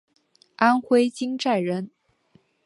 [0.55, 1.91] 安徽金寨人。